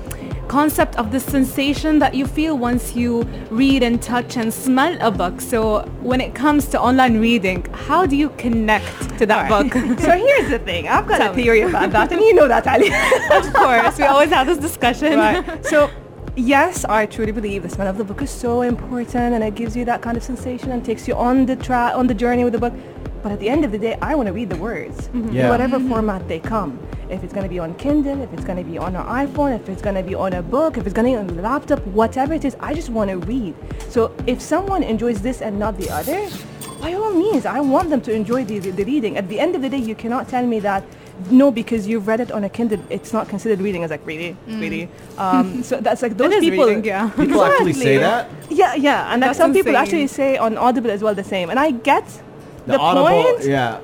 [0.52, 5.10] concept of the sensation that you feel once you read and touch and smell a
[5.10, 5.40] book.
[5.40, 9.72] So when it comes to online reading, how do you connect to that right.
[9.72, 9.72] book?
[10.00, 10.88] so here's the thing.
[10.88, 11.70] I've got Tell a theory me.
[11.70, 12.88] about that, and you know that, Ali.
[13.38, 15.16] of course, we always have this discussion.
[15.16, 15.64] Right.
[15.72, 15.90] So
[16.36, 19.74] yes, I truly believe the smell of the book is so important, and it gives
[19.74, 22.52] you that kind of sensation and takes you on the tra- on the journey with
[22.52, 22.74] the book.
[23.22, 25.32] But at the end of the day, I want to read the words, mm-hmm.
[25.32, 25.48] yeah.
[25.48, 25.90] whatever mm-hmm.
[25.90, 26.78] format they come.
[27.08, 29.54] If it's going to be on Kindle, if it's going to be on an iPhone,
[29.54, 31.42] if it's going to be on a book, if it's going to be on a
[31.42, 33.54] laptop, whatever it is, I just want to read.
[33.88, 36.28] So if someone enjoys this and not the other,
[36.80, 39.16] by all means, I want them to enjoy the, the, the reading.
[39.16, 40.82] At the end of the day, you cannot tell me that
[41.30, 43.82] no, because you've read it on a Kindle, it's not considered reading.
[43.82, 44.60] I was like, really, mm.
[44.60, 44.88] really.
[45.18, 46.66] Um, so that's like those people.
[46.66, 47.10] Reading, yeah.
[47.10, 48.28] People actually say that.
[48.50, 49.64] Yeah, yeah, and like some insane.
[49.64, 51.50] people actually say on Audible as well the same.
[51.50, 52.04] And I get
[52.66, 53.44] the, the Audible, point.
[53.44, 53.80] Yeah.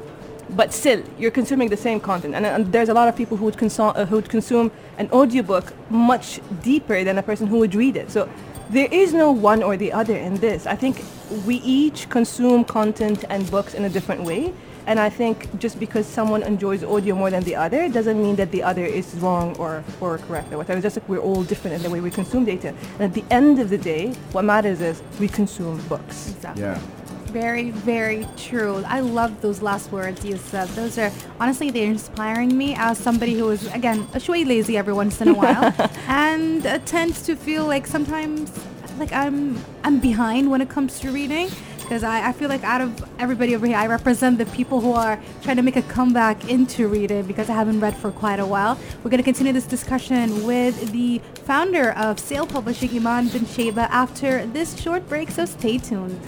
[0.50, 3.44] But still, you're consuming the same content, and, and there's a lot of people who
[3.44, 7.74] would consume uh, who would consume an audiobook much deeper than a person who would
[7.74, 8.10] read it.
[8.10, 8.28] So
[8.70, 10.66] there is no one or the other in this.
[10.66, 11.04] I think
[11.46, 14.52] we each consume content and books in a different way.
[14.86, 18.50] And I think just because someone enjoys audio more than the other doesn't mean that
[18.52, 20.78] the other is wrong or, or correct or whatever.
[20.78, 22.68] It's just like we're all different in the way we consume data.
[22.98, 26.30] And at the end of the day, what matters is we consume books.
[26.30, 26.62] Exactly.
[26.62, 26.80] Yeah.
[27.28, 28.82] Very, very true.
[28.86, 30.68] I love those last words you said.
[30.70, 34.94] Those are honestly they're inspiring me as somebody who is again a shway lazy every
[34.94, 35.74] once in a while
[36.08, 38.50] and uh, tends to feel like sometimes
[38.98, 41.50] like I'm I'm behind when it comes to reading
[41.88, 44.92] because I, I feel like out of everybody over here, I represent the people who
[44.92, 48.44] are trying to make a comeback into reading because I haven't read for quite a
[48.44, 48.78] while.
[49.02, 53.90] We're going to continue this discussion with the founder of Sale Publishing, Iman bin Sheba,
[53.90, 56.20] after this short break, so stay tuned.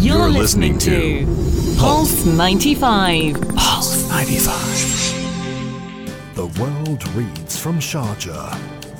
[0.00, 3.34] You're, You're listening, listening, to Pulse 95.
[3.54, 6.34] Pulse 95.
[6.36, 8.56] The world reads from Sharjah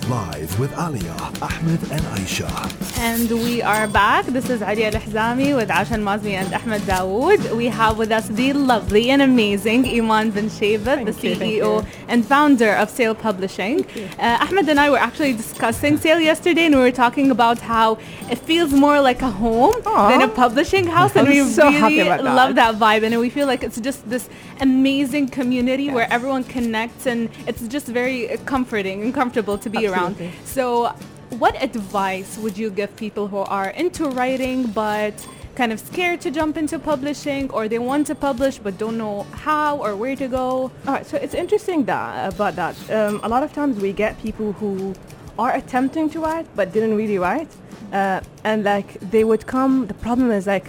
[0.08, 2.50] Live with Alia, Ahmed, and Aisha.
[2.98, 4.26] And we are back.
[4.26, 7.56] This is Alia Al-Hzami with Ashan Mazmi and Ahmed Dawood.
[7.56, 12.26] We have with us the lovely and amazing Iman bin Shaybat, the you, CEO and
[12.26, 13.86] founder of Sale Publishing.
[14.18, 17.98] Uh, Ahmed and I were actually discussing Sale yesterday and we were talking about how
[18.28, 21.14] it feels more like a home than a publishing house.
[21.14, 22.34] and I'm we so really happy about that.
[22.34, 23.04] love that vibe.
[23.04, 24.28] And we feel like it's just this
[24.60, 30.16] amazing community where everyone connects and it's just very comforting and comfortable to be around.
[30.44, 30.94] So,
[31.30, 35.14] what advice would you give people who are into writing but
[35.54, 39.22] kind of scared to jump into publishing or they want to publish but don't know
[39.32, 40.70] how or where to go?
[40.86, 42.74] All right, so it's interesting that about that.
[42.90, 44.94] Um, a lot of times we get people who
[45.38, 47.48] are attempting to write but didn't really write,
[47.92, 49.86] uh, and like they would come.
[49.86, 50.68] The problem is like,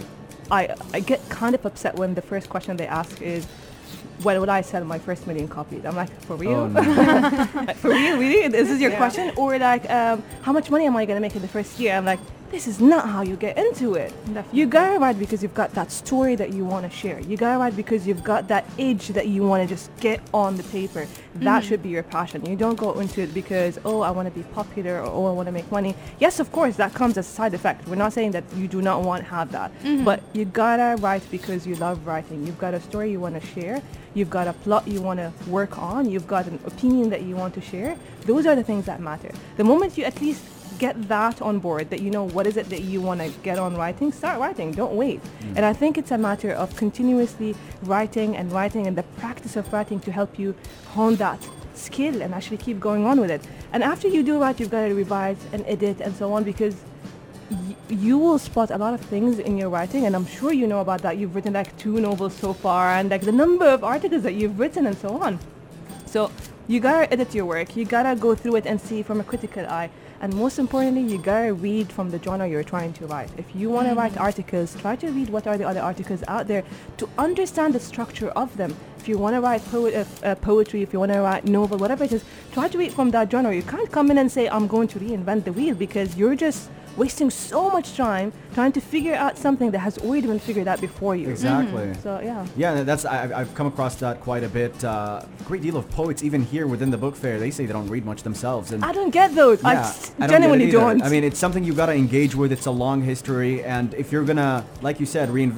[0.50, 3.46] I I get kind of upset when the first question they ask is.
[4.22, 5.84] When would I sell my first million copies?
[5.84, 6.50] I'm like, for real?
[6.52, 6.82] Oh, no.
[7.82, 8.48] For real, really?
[8.48, 8.96] This is your Yeah.
[8.98, 9.32] question?
[9.36, 11.94] Or like, um, how much money am I going to make in the first year?
[11.94, 12.20] I'm like,
[12.52, 14.12] this is not how you get into it.
[14.52, 17.18] You gotta write because you've got that story that you want to share.
[17.20, 20.56] You gotta write because you've got that itch that you want to just get on
[20.58, 21.06] the paper.
[21.36, 21.66] That Mhm.
[21.66, 22.44] should be your passion.
[22.44, 25.32] You don't go into it because, oh, I want to be popular or oh, I
[25.32, 25.94] want to make money.
[26.20, 27.88] Yes, of course, that comes as a side effect.
[27.88, 29.70] We're not saying that you do not want to have that.
[29.82, 30.04] Mhm.
[30.04, 32.46] But you gotta write because you love writing.
[32.46, 33.80] You've got a story you want to share.
[34.14, 36.10] You've got a plot you want to work on.
[36.10, 37.96] You've got an opinion that you want to share.
[38.26, 39.30] Those are the things that matter.
[39.56, 40.42] The moment you at least
[40.82, 43.56] get that on board, that you know what is it that you want to get
[43.66, 44.68] on writing, start writing.
[44.72, 45.20] Don't wait.
[45.22, 45.56] Mm.
[45.56, 47.50] And I think it's a matter of continuously
[47.92, 50.48] writing and writing and the practice of writing to help you
[50.96, 51.40] hone that
[51.74, 53.42] skill and actually keep going on with it.
[53.72, 56.74] And after you do write, you've got to revise and edit and so on because
[57.50, 60.66] y- you will spot a lot of things in your writing and i'm sure you
[60.72, 63.80] know about that you've written like two novels so far and like the number of
[63.94, 65.38] articles that you've written and so on
[66.14, 66.30] so
[66.72, 69.66] you gotta edit your work you gotta go through it and see from a critical
[69.80, 69.90] eye
[70.22, 73.28] and most importantly you gotta read from the genre you're trying to write.
[73.36, 74.20] If you want to write mm.
[74.20, 76.64] articles try to read what are the other articles out there
[76.98, 80.80] to understand the structure of them if you want to write po- uh, uh, poetry
[80.82, 83.52] if you want to write novel whatever it is try to read from that genre
[83.54, 86.70] you can't come in and say i'm going to reinvent the wheel because you're just
[86.96, 90.80] wasting so much time trying to figure out something that has already been figured out
[90.80, 91.92] before you Exactly.
[92.02, 94.74] so yeah Yeah, that's I, I've- I've come across that quite a bit.
[94.84, 97.72] Uh, a great deal of poets, even here within the book fair, they say they
[97.72, 98.72] don't read much themselves.
[98.72, 101.38] And i don't get those i yeah, I don't it genuinely don't I mean, it's
[101.44, 102.52] something you've got to engage with.
[102.52, 105.56] It's a long history, and if you're gonna, like you said, rein-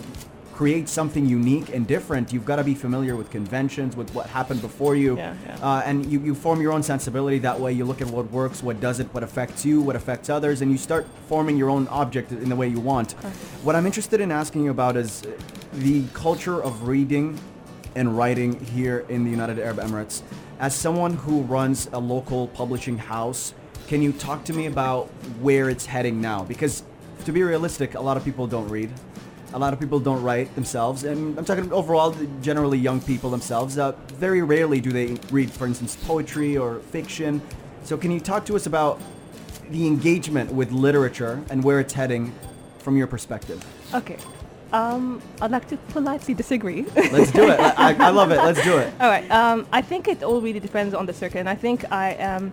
[0.54, 4.62] create something unique and different, you've got to be familiar with conventions, with what happened
[4.62, 5.58] before you, Yeah, yeah.
[5.60, 7.40] Uh, and you, you form your own sensibility.
[7.40, 10.62] That way, you look at what works, what doesn't, what affects you, what affects others,
[10.62, 13.12] and you start forming your own object in the way you want.
[13.64, 15.32] What I'm interested in asking you about is uh,
[15.72, 17.38] the culture of reading
[17.96, 20.22] and writing here in the United Arab Emirates.
[20.60, 23.54] As someone who runs a local publishing house,
[23.88, 25.06] can you talk to me about
[25.40, 26.44] where it's heading now?
[26.44, 26.84] Because
[27.24, 28.90] to be realistic, a lot of people don't read.
[29.54, 32.12] A lot of people don't write themselves, and I'm talking overall,
[32.42, 33.78] generally young people themselves.
[33.78, 37.40] Uh, very rarely do they read, for instance, poetry or fiction.
[37.84, 39.00] So, can you talk to us about
[39.70, 42.34] the engagement with literature and where it's heading
[42.80, 43.64] from your perspective?
[43.94, 44.16] Okay.
[44.72, 46.82] Um, I'd like to politely disagree.
[47.12, 47.60] Let's do it.
[47.60, 48.38] I, I- love it.
[48.38, 48.92] Let's do it.
[49.00, 49.30] All right.
[49.30, 52.52] Um, I think it all really depends on the circle, and I think I am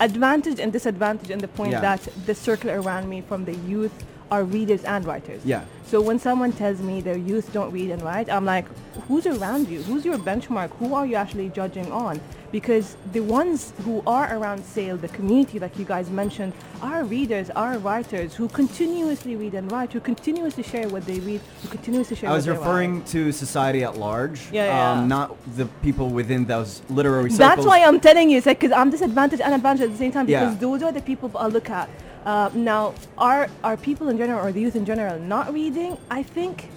[0.00, 1.80] advantaged and disadvantage in the point Yeah.
[1.80, 5.42] that the circle around me, from the youth, are readers and writers.
[5.44, 5.64] Yeah.
[5.86, 8.64] So when someone tells me their youth don't read and write, I'm like,
[9.06, 9.82] who's around you?
[9.84, 10.70] Who's your benchmark?
[10.78, 12.20] Who are you actually judging on?
[12.50, 17.50] Because the ones who are around sale, the community like you guys mentioned, are readers,
[17.50, 22.16] are writers who continuously read and write, who continuously share what they read, who continuously
[22.16, 22.66] share I was what they write.
[22.66, 24.92] referring to society at large, Yeah, yeah.
[24.92, 27.38] Um, not the people within those literary circles.
[27.38, 30.12] That's why I'm telling you, it's like because I'm disadvantaged and advantaged at the same
[30.12, 30.58] time because Yeah.
[30.60, 31.88] those are the people I look at.
[32.26, 35.96] Uh, now, are are people in general or the youth in general not reading?
[36.10, 36.68] I think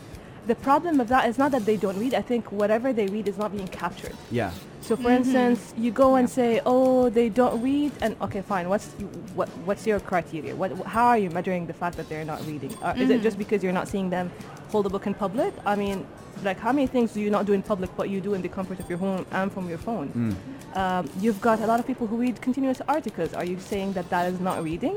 [0.46, 2.14] the problem of that is not that they don't read.
[2.14, 4.16] I think whatever they read is not being captured.
[4.30, 4.52] Yeah.
[4.82, 5.18] So, for Mhm.
[5.20, 8.70] instance, you go and say, "Oh, they don't read," and okay, fine.
[8.70, 8.88] What's
[9.34, 10.54] what What's your criteria?
[10.56, 12.72] What How are you measuring the fact that they're not reading?
[12.84, 13.24] Uh, Is it Mhm.
[13.28, 14.30] just because you're not seeing them
[14.72, 15.52] hold a book in public?
[15.66, 16.06] I mean,
[16.44, 18.50] like how many things do you not do in public, but you do in the
[18.58, 20.08] comfort of your home and from your phone?
[20.16, 20.34] Mm.
[20.82, 23.34] Um, you've got a lot of people who read continuous articles.
[23.34, 24.96] Are you saying that that is not reading?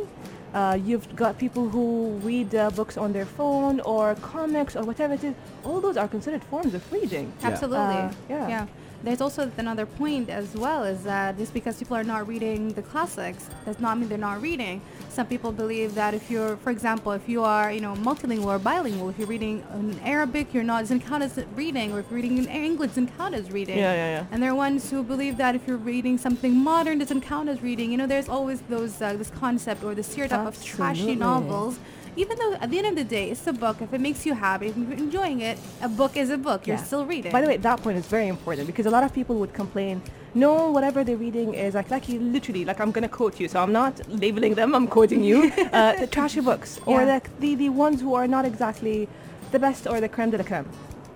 [0.54, 5.14] Uh, you've got people who read uh, books on their phone or comics or whatever
[5.14, 5.34] it is.
[5.64, 7.32] All those are considered forms of reading.
[7.42, 7.78] Absolutely.
[7.78, 8.48] Uh, yeah.
[8.48, 8.66] yeah.
[9.02, 12.82] There's also another point as well is that just because people are not reading the
[12.82, 14.80] classics does not mean they're not reading.
[15.08, 18.58] Some people believe that if you're, for example, if you are, you know, multilingual or
[18.58, 22.16] bilingual, if you're reading in Arabic, you're not, doesn't count as reading, or if you're
[22.16, 23.78] reading in English, doesn't count as reading.
[23.78, 24.26] Yeah, yeah, yeah.
[24.30, 27.62] And there are ones who believe that if you're reading something modern, doesn't count as
[27.62, 27.90] reading.
[27.90, 31.16] You know, there's always those uh, this concept or the stereotype of trashy Absolutely.
[31.16, 31.78] novels.
[32.14, 33.80] Even though at the end of the day, it's a book.
[33.80, 36.66] If it makes you happy, if you're enjoying it, a book is a book.
[36.66, 36.82] You're Yeah.
[36.84, 37.32] still reading.
[37.32, 40.02] By the way, that point is very important because a lot of people would complain,
[40.34, 43.48] no, whatever they're reading is like, like you literally, like I'm going to quote you,
[43.48, 47.06] so I'm not labeling them, I'm quoting you, uh, the trashy books or Yeah.
[47.14, 49.08] like the, the ones who are not exactly
[49.50, 50.66] the best or the creme de la creme,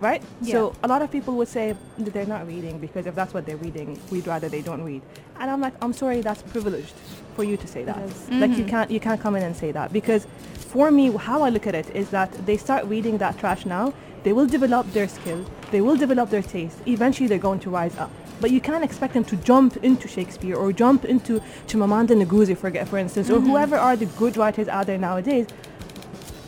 [0.01, 0.23] right?
[0.43, 3.47] So a lot of people would say that they're not reading because if that's what
[3.47, 5.03] they're reading, we'd rather they don't read.
[5.41, 6.95] And I'm like, I'm sorry, that's privileged
[7.35, 7.99] for you to say that.
[7.99, 8.31] is.
[8.31, 8.69] Like you Mhm.
[8.69, 11.75] can't you can't come in and say that because for me how I look at
[11.75, 13.93] it is that they start reading that trash now,
[14.25, 16.79] they will develop their skill, they will develop their taste.
[16.87, 18.11] Eventually they're going to rise up.
[18.41, 22.71] But you can't expect them to jump into Shakespeare or jump into Chimamanda Ngozi for,
[22.85, 23.47] for instance, or Mhm.
[23.49, 25.47] whoever are the good writers out there nowadays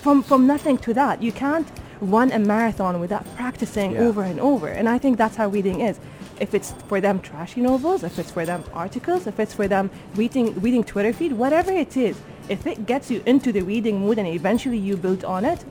[0.02, 1.22] from from nothing to that.
[1.22, 1.66] You can't
[2.00, 4.00] run a marathon without practicing Yeah.
[4.00, 4.68] over and over.
[4.68, 5.98] And I think that's how reading is.
[6.40, 9.90] If it's for them trashy novels, if it's for them articles, if it's for them
[10.14, 12.16] reading reading Twitter feed, whatever it is,
[12.48, 15.64] if it gets you into the reading mood and eventually you build on it,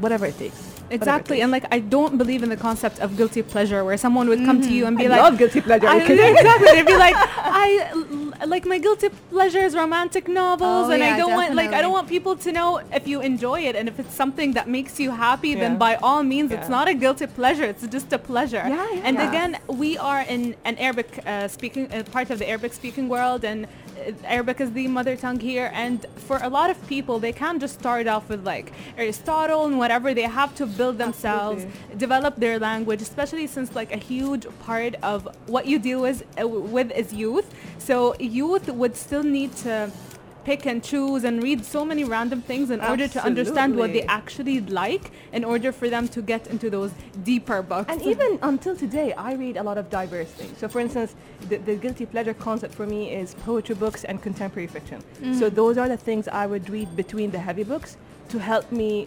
[0.00, 0.72] whatever it takes.
[0.90, 4.44] Exactly, and like I don't believe in the concept of guilty pleasure, where someone would
[4.44, 4.74] come to mm-hmm.
[4.76, 6.32] you and be I like, love guilty pleasure, I, okay?
[6.32, 8.04] exactly, they'd be like, I l-
[8.46, 11.80] like my guilty pleasure is romantic novels, Oh, and yeah, I don't want like I
[11.82, 14.98] don't want people to know if you enjoy it, and if it's something that makes
[15.00, 15.60] you happy, Yeah.
[15.60, 18.64] then by all means, it's not a guilty pleasure; it's just a pleasure.
[18.68, 19.00] Yeah, yeah.
[19.06, 19.28] And Yeah.
[19.28, 23.44] again, we are in an Arabic uh, speaking uh, part of the Arabic speaking world,
[23.44, 23.66] and
[24.24, 25.70] Arabic is the mother tongue here.
[25.74, 29.78] And for a lot of people, they can't just start off with like Aristotle and
[29.78, 30.14] whatever.
[30.14, 35.28] They have to build themselves, develop their language, especially since like a huge part of
[35.46, 37.52] what you deal with uh, with is youth.
[37.78, 39.90] So youth would still need to
[40.44, 44.02] pick and choose and read so many random things in order to understand what they
[44.02, 46.92] actually like in order for them to get into those
[47.24, 47.92] deeper books.
[47.92, 50.58] And even until today, I read a lot of diverse things.
[50.58, 51.14] So, for instance,
[51.48, 55.00] the, the guilty pleasure concept for me is poetry books and contemporary fiction.
[55.38, 55.54] So, Mhm.
[55.54, 57.96] those are the things I would read between the heavy books
[58.30, 59.06] to help me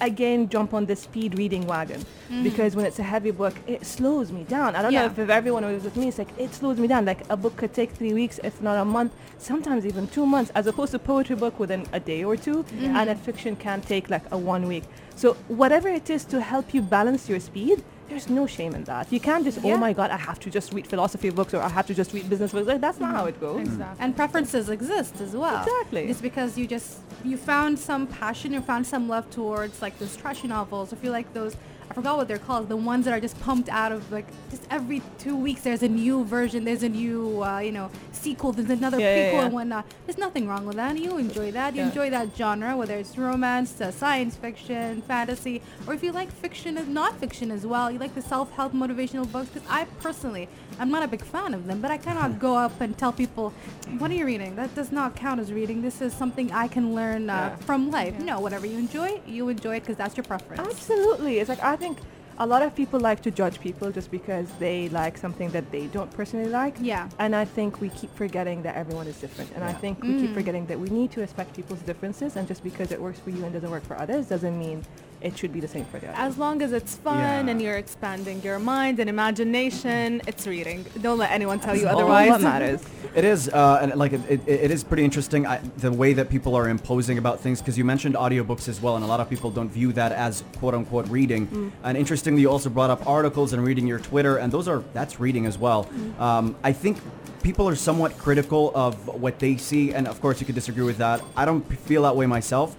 [0.00, 2.42] again jump on the speed reading wagon Mhm.
[2.44, 5.06] because when it's a heavy book it slows me down i don't know Yeah.
[5.06, 7.56] if, if everyone was with me it's like it slows me down like a book
[7.56, 10.98] could take three weeks if not a month sometimes even two months as opposed to
[10.98, 12.94] poetry book within a day or 2 Mhm.
[12.98, 14.84] and a fiction can take like a one week
[15.16, 19.10] so whatever it is to help you balance your speed there's no shame in that
[19.10, 19.74] you can't just oh Yeah.
[19.74, 22.12] oh my god i have to just read philosophy books or i have to just
[22.12, 23.80] read business books like, that's not how it goes mm.
[23.98, 25.62] And preferences exist as well.
[25.62, 26.04] Exactly.
[26.10, 30.16] It's because you just you found some passion, you found some love towards like those
[30.16, 30.92] trashy novels.
[30.92, 31.54] If you like those,
[31.90, 34.62] I forgot what they're called, the ones that are just pumped out of like just
[34.70, 35.62] every two weeks.
[35.62, 36.64] There's a new version.
[36.64, 38.52] There's a new uh, you know sequel.
[38.52, 39.44] There's another Yeah, yeah, prequel yeah.
[39.46, 39.86] and whatnot.
[40.06, 40.96] There's nothing wrong with that.
[40.96, 41.74] You enjoy that.
[41.74, 41.88] You Yeah.
[41.88, 46.78] enjoy that genre, whether it's romance, uh, science fiction, fantasy, or if you like fiction
[46.78, 47.90] and not fiction as well.
[47.90, 49.48] You like the self-help motivational books.
[49.52, 50.48] Because I personally,
[50.78, 53.52] I'm not a big fan of them, but I cannot go up and tell people,
[53.98, 54.54] "What are you reading?
[54.54, 55.82] That does not count as reading.
[55.82, 57.56] This is something I can learn uh, Yeah.
[57.66, 58.16] from life.
[58.20, 61.40] No, whatever you enjoy, you enjoy it because that's your preference." Absolutely.
[61.40, 61.98] It's like I think
[62.38, 65.84] a lot of people like to judge people just because they like something that they
[65.96, 66.74] don't personally like.
[66.80, 67.08] Yeah.
[67.18, 69.50] And I think we keep forgetting that everyone is different.
[69.54, 70.34] And I think we keep Mm.
[70.40, 73.42] forgetting that we need to respect people's differences and just because it works for you
[73.44, 74.78] and doesn't work for others doesn't mean
[75.20, 76.18] it should be the same for the others.
[76.18, 77.50] As long as it's fun Yeah.
[77.52, 80.84] and you're expanding your mind and imagination, it's reading.
[81.00, 82.30] Don't let anyone tell you That's all otherwise.
[82.30, 82.82] that matters.
[83.14, 86.30] It is, uh, and like it, it, it is pretty interesting I, the way that
[86.30, 89.28] people are imposing about things because you mentioned audiobooks as well, and a lot of
[89.28, 91.46] people don't view that as quote unquote reading.
[91.48, 91.72] Mm.
[91.84, 95.18] And interestingly, you also brought up articles and reading your Twitter, and those are that's
[95.20, 95.84] reading as well.
[95.86, 96.20] Mm.
[96.20, 96.98] Um, I think
[97.42, 100.98] people are somewhat critical of what they see, and of course you could disagree with
[100.98, 101.20] that.
[101.36, 102.76] I don't feel that way myself,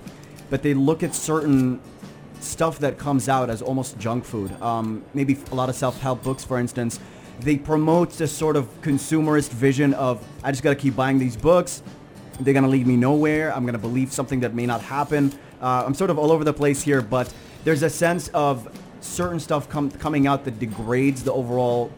[0.49, 1.81] but they look at certain
[2.41, 4.51] stuff that comes out as almost junk food.
[4.61, 6.99] Um, maybe a lot of self-help books, for instance,
[7.39, 11.35] they promote this sort of consumerist vision of I just got to keep buying these
[11.37, 11.81] books.
[12.39, 13.53] They're gonna lead me nowhere.
[13.53, 15.31] I'm gonna believe something that may not happen.
[15.61, 17.31] Uh, I'm sort of all over the place here, but
[17.63, 18.67] there's a sense of
[18.99, 21.91] certain stuff com- coming out that degrades the overall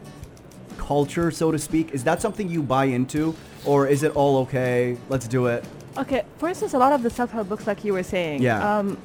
[0.76, 1.92] culture, so to speak.
[1.92, 4.98] Is that something you buy into, or is it all okay?
[5.08, 5.64] Let's do it.
[5.96, 8.78] Okay, for instance, a lot of the self-help books, like you were saying, Yeah.
[8.78, 8.98] um,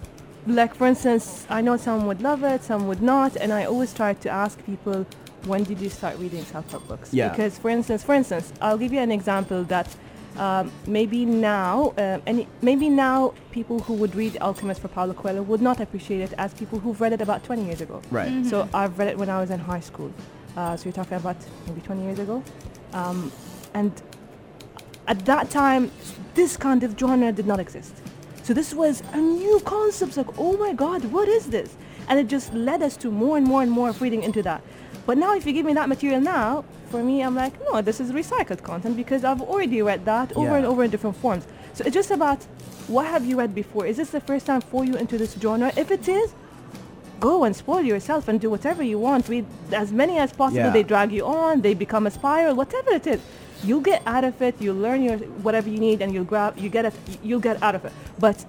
[0.48, 3.94] like for instance, I know some would love it, some would not, and I always
[3.94, 5.06] try to ask people,
[5.46, 7.14] when did you start reading self-help books?
[7.14, 7.30] Yeah.
[7.30, 9.96] Because, for instance, for instance, I'll give you an example that
[10.38, 15.42] um, maybe now, um, and maybe now people who would read Alchemist for Paulo Coelho
[15.44, 18.02] would not appreciate it as people who've read it about 20 years ago.
[18.12, 18.30] Right.
[18.30, 18.50] Mm-hmm.
[18.50, 20.14] So I've read it when I was in high school.
[20.56, 22.44] Uh, so you're talking about maybe 20 years ago.
[22.94, 23.32] Um,
[23.74, 24.02] and
[25.08, 25.92] at that time,
[26.36, 27.94] this kind of genre did not exist.
[28.50, 30.18] So this was a new concept.
[30.18, 31.76] Like, oh my God, what is this?
[32.08, 34.64] And it just led us to more and more and more of reading into that.
[35.06, 38.00] But now, if you give me that material now, for me, I'm like, no, this
[38.00, 40.56] is recycled content because I've already read that over Yeah.
[40.56, 41.46] and over in different forms.
[41.76, 42.44] So it's just about
[42.88, 43.86] what have you read before?
[43.86, 45.72] Is this the first time for you into this genre?
[45.78, 46.34] If it is,
[47.20, 49.30] go and spoil yourself and do whatever you want.
[49.30, 50.64] Read as many as possible.
[50.64, 50.72] Yeah.
[50.72, 51.62] They drag you on.
[51.62, 52.56] They become a spiral.
[52.56, 53.22] Whatever it is,
[53.64, 54.62] you'll get out of it.
[54.62, 56.58] You learn your whatever you need, and you'll grab.
[56.58, 56.94] You get it.
[57.24, 57.94] You'll get out of it.
[58.20, 58.46] But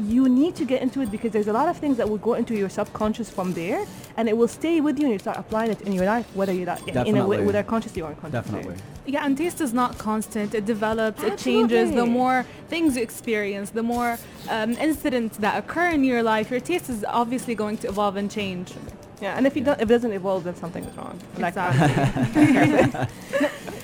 [0.00, 2.34] you need to get into it because there's a lot of things that will go
[2.34, 3.86] into your subconscious from there,
[4.16, 6.52] and it will stay with you, and you start applying it in your life, whether
[6.52, 7.46] you're that in a way, Definitely.
[7.46, 8.62] whether consciously or unconsciously.
[8.62, 8.82] Definitely.
[9.06, 10.54] Yeah, and taste is not constant.
[10.54, 11.92] It develops, it changes.
[11.92, 16.60] The more things you experience, the more um, incidents that occur in your life, your
[16.60, 18.72] taste is obviously going to evolve and change.
[19.20, 21.18] Yeah, and if you don't, if it doesn't evolve, then something is wrong.
[21.38, 21.54] Like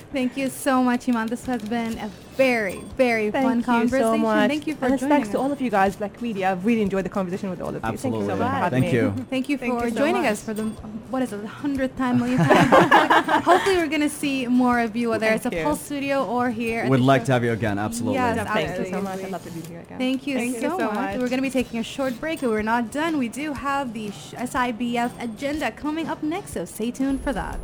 [0.11, 1.27] Thank you so much, Iman.
[1.27, 3.63] This has been a very, very fun conversation.
[3.63, 4.01] Thank fun you conversation.
[4.01, 4.47] so much.
[4.49, 5.99] Thank you for and joining thanks to all of you guys.
[6.01, 7.79] Like really, I've really enjoyed the conversation with all of you.
[7.79, 8.35] Thank you so Absolutely.
[8.39, 8.63] much.
[8.65, 8.91] for Thank me.
[8.93, 9.25] you.
[9.29, 10.31] Thank you Thank for you so joining much.
[10.31, 13.41] us for the what is it, the hundredth time, millionth time?
[13.43, 15.63] Hopefully, we're gonna see more of you, whether Thank it's a you.
[15.63, 16.83] Pulse Studio or here.
[16.83, 17.25] at Would like show.
[17.27, 17.79] to have you again.
[17.79, 18.15] Absolutely.
[18.15, 19.19] Yes, Thank you so much.
[19.23, 19.97] I'd love to be here again.
[19.97, 20.95] Thank you, Thank you so, so much.
[20.95, 21.13] much.
[21.19, 23.17] We're going to be taking a short break, and we're not done.
[23.17, 27.59] We do have the sh- SIBF agenda coming up next, so stay tuned for that.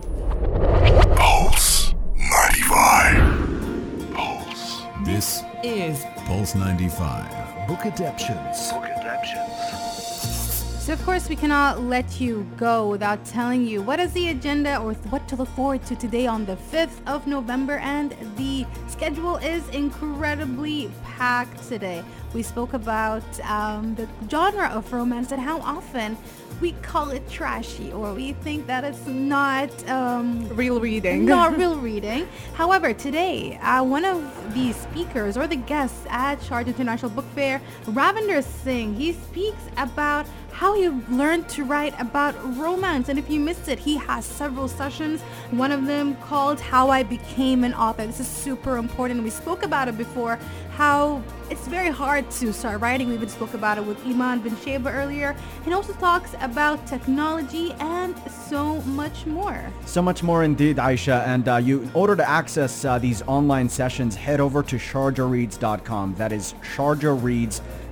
[1.16, 1.77] Pulse
[2.78, 4.14] 95.
[4.14, 4.84] Pulse.
[5.04, 7.68] This Is Pulse 95.
[7.68, 8.72] Book Adaptions.
[8.72, 10.84] Book Adaptions.
[10.84, 14.78] So, of course, we cannot let you go without telling you what is the agenda
[14.78, 17.80] or what to look forward to today on the 5th of November.
[17.80, 22.04] And the schedule is incredibly packed today.
[22.36, 26.16] We spoke about um, the genre of romance and how often
[26.62, 31.26] we call it trashy or we think that it's not um, Real reading.
[31.26, 32.28] not real reading.
[32.54, 37.62] However, today, uh, one of the speakers or the guests at Sharjah International Book Fair,
[37.86, 40.26] Ravinder Singh, he speaks about
[40.58, 43.10] how he learned to write about romance.
[43.10, 45.22] And if you missed it, he has several sessions.
[45.52, 48.08] One of them called How I Became an Author.
[48.08, 49.22] This is super important.
[49.22, 50.40] We spoke about it before,
[50.72, 53.10] how it's very hard to start writing.
[53.10, 55.36] We even spoke about it with Iman bin Sheba earlier.
[55.64, 59.72] He also talks about technology and so much more.
[59.86, 61.24] So much more indeed, Aisha.
[61.28, 66.16] And uh, you, in order to access uh, these online sessions, head over to sharjahreads.com.
[66.16, 67.87] That is sharjahreads.com.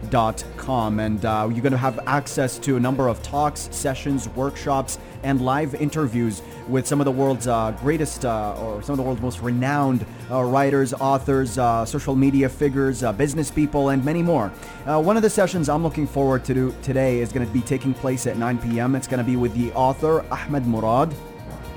[0.99, 5.41] And uh, you're going to have access to a number of talks, sessions, workshops, and
[5.41, 9.21] live interviews with some of the world's uh, greatest uh, or some of the world's
[9.21, 14.49] most renowned uh, writers, authors, uh, social media figures, uh, business people, and many more.
[14.85, 17.93] One of the sessions I'm looking forward to do today is going to be taking
[17.93, 18.95] place at 9 p.m.
[18.95, 21.13] It's going to be with the author Ahmed Murad.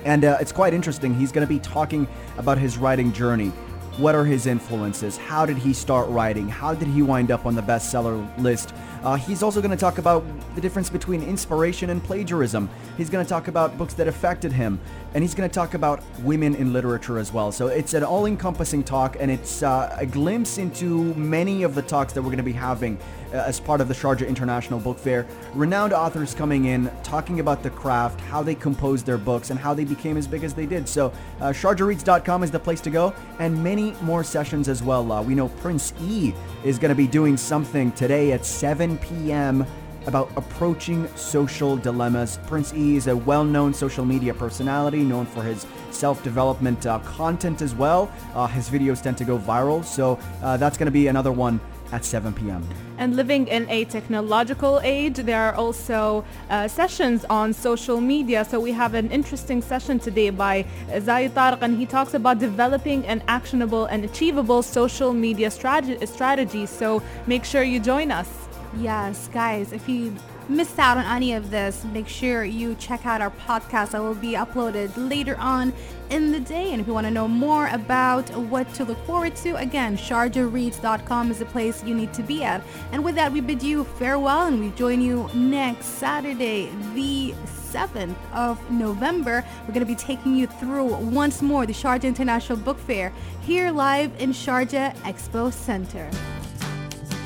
[0.05, 1.15] And it's quite interesting.
[1.15, 2.07] He's going to be talking
[2.37, 3.53] about his writing journey.
[3.99, 5.17] What are his influences?
[5.17, 6.49] How did he start writing?
[6.49, 8.73] How did he wind up on the bestseller list?
[9.03, 10.25] Uh, he's also going to talk about
[10.55, 12.71] the difference between inspiration and plagiarism.
[12.97, 14.79] He's going to talk about books that affected him.
[15.15, 17.51] And he's going to talk about women in literature as well.
[17.51, 21.83] So it's an all encompassing talk, and it's uh, a glimpse into many of the
[21.83, 22.99] talks that we're going to be having
[23.33, 25.27] as part of the Sharjah International Book Fair.
[25.55, 29.75] Renowned authors coming in, talking about the craft, how they composed their books, and how
[29.75, 30.89] they became as big as they did.
[30.89, 35.11] So, uh, SharjahReads.com is the place to go, and many more sessions as well.
[35.11, 36.33] Uh, we know Prince E
[36.65, 39.67] is going to be doing something today at 7 p.m.
[40.07, 42.39] about approaching social dilemmas.
[42.47, 46.99] Prince E is a well known social media personality known for his self development uh,
[47.01, 48.11] content as well.
[48.35, 51.61] Uh, his videos tend to go viral, so uh, that's going to be another one
[51.93, 52.67] at 7 p.m.
[52.99, 58.45] And living in a technological age, there are also uh, sessions on social media.
[58.45, 63.07] So we have an interesting session today by Zayed Tariq, and he talks about developing
[63.07, 66.67] an actionable and achievable social media strate- strategy.
[66.67, 68.29] So make sure you join us.
[68.77, 70.15] Yes, guys, if you
[70.49, 74.15] missed out on any of this, make sure you check out our podcast that will
[74.15, 75.73] be uploaded later on
[76.11, 76.73] in the day.
[76.73, 81.31] And if you want to know more about what to look forward to, again, sharjahreads.com
[81.31, 82.63] is the place you need to be at.
[82.93, 88.17] And with that, we bid you farewell and we join you next Saturday, the 7th
[88.33, 89.45] of November.
[89.63, 93.71] We're going to be taking you through once more the Sharjah International Book Fair here
[93.71, 96.09] live in Sharjah Expo Center.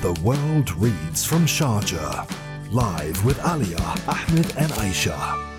[0.03, 2.29] The world reads from Sharjah.
[2.73, 3.77] Live with Alia,
[4.09, 5.52] Ahmed, and Aisha.